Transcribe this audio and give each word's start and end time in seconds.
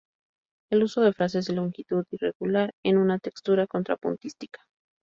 El 0.71 0.81
uso 0.81 1.01
de 1.01 1.13
frases 1.13 1.45
de 1.45 1.53
longitud 1.53 2.07
irregular 2.09 2.73
en 2.81 2.97
una 2.97 3.19
textura 3.19 3.67
contrapuntística. 3.67 4.59